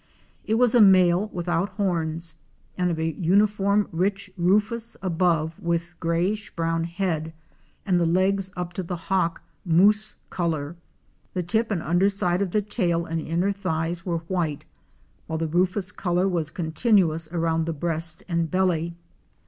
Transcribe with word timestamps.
It 0.45 0.55
was 0.55 0.73
a 0.73 0.81
male 0.81 1.29
without 1.31 1.69
horns, 1.73 2.37
and 2.75 2.89
of 2.89 2.97
a 2.97 3.11
uniform 3.13 3.87
rich 3.91 4.31
rufous 4.35 4.97
above 4.99 5.59
with 5.59 5.93
grayish 5.99 6.49
brown 6.55 6.85
head, 6.85 7.33
and 7.85 7.99
the 7.99 8.07
legs 8.07 8.51
up 8.57 8.73
to 8.73 8.81
the 8.81 8.95
hock 8.95 9.43
mouse 9.63 10.15
color. 10.31 10.75
The 11.35 11.43
tip 11.43 11.69
and 11.69 11.83
under 11.83 12.09
side 12.09 12.41
of 12.41 12.49
the 12.49 12.63
tail 12.63 13.05
and 13.05 13.21
inner 13.21 13.51
thighs 13.51 14.03
were 14.03 14.25
white, 14.27 14.65
while 15.27 15.37
the 15.37 15.45
rufous 15.47 15.91
color 15.91 16.27
was 16.27 16.49
continuous 16.49 17.31
around 17.31 17.67
the 17.67 17.71
breast 17.71 18.23
and 18.27 18.49
belly. 18.49 18.95